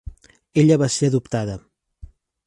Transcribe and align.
Ella 0.61 0.77
va 0.83 0.87
ser 0.93 1.09
adoptada. 1.13 1.59